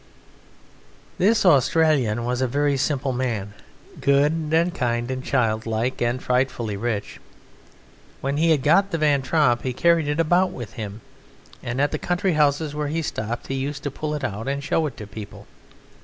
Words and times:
This 1.19 1.45
Australian 1.45 2.25
was 2.25 2.41
a 2.41 2.47
very 2.47 2.75
simple 2.75 3.13
man, 3.13 3.53
good 3.99 4.31
and 4.51 4.73
kind 4.73 5.11
and 5.11 5.23
childlike, 5.23 6.01
and 6.01 6.19
frightfully 6.19 6.75
rich. 6.75 7.19
When 8.19 8.37
he 8.37 8.49
had 8.49 8.63
got 8.63 8.89
the 8.89 8.97
Van 8.97 9.21
Tromp 9.21 9.61
he 9.61 9.73
carried 9.73 10.07
it 10.07 10.19
about 10.19 10.49
with 10.49 10.73
him, 10.73 11.01
and 11.61 11.79
at 11.79 11.91
the 11.91 11.99
country 11.99 12.33
houses 12.33 12.73
where 12.73 12.87
he 12.87 13.03
stopped 13.03 13.45
he 13.45 13.53
used 13.53 13.83
to 13.83 13.91
pull 13.91 14.15
it 14.15 14.23
out 14.23 14.47
and 14.47 14.63
show 14.63 14.87
it 14.87 14.97
to 14.97 15.05
people. 15.05 15.45